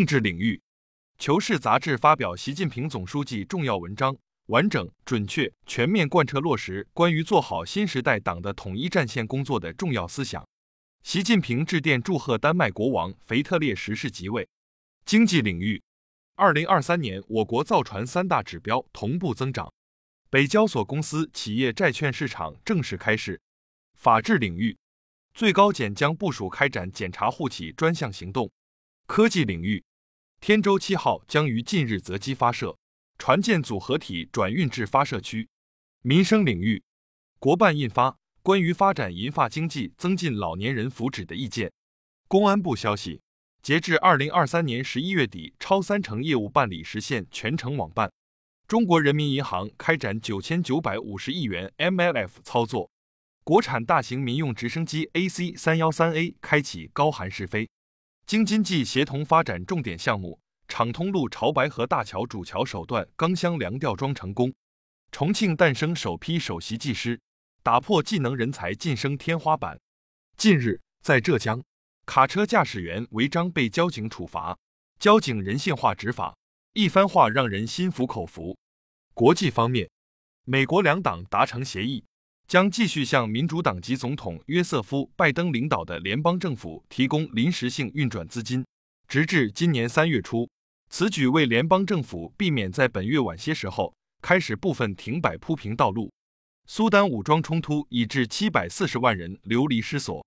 [0.00, 0.56] 政治领域，
[1.18, 10.42] 《求是》杂志发表习近平总书记重要文章，完整、准确、全面贯彻落实关于做好新时代党的统一战线工作的重要思想。
[11.02, 14.48] 习近平致电祝贺丹麦国王腓特烈十世即位。
[15.04, 15.82] 经济领域，
[16.34, 19.70] 二零二三年我国造船三大指标同步增长。
[20.30, 23.38] 北交所公司企业债券市场正式开市。
[23.98, 24.78] 法治领域，
[25.34, 28.50] 最高检将部署开展检查户企专项行动。
[29.06, 29.82] 科技领域，
[30.40, 32.78] 天舟七号将于近日择机发射，
[33.18, 35.46] 船舰组合体转运至发射区。
[36.00, 36.82] 民生领域，
[37.38, 41.70] 国办印发关于发展银发经济、增进老年人福祉的意见。
[42.26, 43.20] 公安部消息，
[43.62, 48.10] 截至二零二三年十一月底，超三成业务办理实现全程网办。
[48.66, 52.90] 中国人民银行开展九千九百五十亿元 MLF 操作。
[53.44, 57.68] 国产大型民用直升机 AC 三幺三 A 开启高寒试飞。
[58.30, 64.54] 京津冀协同发展重点项目畅通路潮白河大桥主桥首段钢箱梁吊装成功。
[65.10, 67.20] 重庆诞生首批首席技师，
[67.64, 69.80] 打破技能人才晋升天花板。
[70.36, 71.60] 近日，在浙江，
[72.06, 74.56] 卡车驾驶员违章被交警处罚，
[75.00, 76.36] 交警人性化执法，
[76.74, 78.56] 一番话让人心服口服。
[79.12, 79.90] 国际方面，
[80.44, 82.04] 美国两党达成协议，
[82.50, 88.66] 将继续向民主党籍总统约瑟夫·拜登领导的联邦政府提供临时性运转资金，
[89.06, 90.50] 直至今年三月初。
[90.88, 96.12] 此举为联邦政府避免在本月晚些时候开始部分停摆铺平道路。
[96.66, 100.26] 苏丹武装冲突已致七百四十万人流离失所。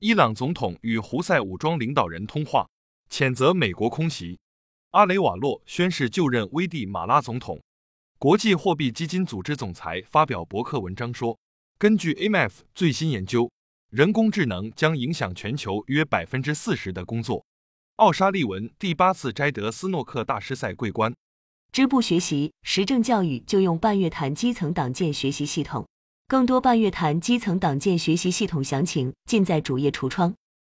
[0.00, 2.68] 伊朗总统与胡塞武装领导人通话，
[3.08, 4.38] 谴责美国空袭。
[4.90, 7.58] 阿雷瓦洛宣誓就任危地马拉总统。
[8.18, 11.38] 国际货币基金组织总裁发表博客文章说，
[11.82, 13.50] 根据 AMF 最新研究，
[13.90, 17.44] 人工智能将影响全球约百分之四十的工作。
[17.96, 21.12] 奥沙利文第八次摘得斯诺克大师赛桂冠。
[21.72, 25.84] 支部学习实政教育就用半月谈基层党建学习系统，
[26.28, 30.32] 更多半月谈基层党建学习系统详情尽在主页橱窗。